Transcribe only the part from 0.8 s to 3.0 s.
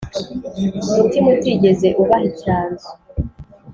Umutima utigeze ubaha icyanzu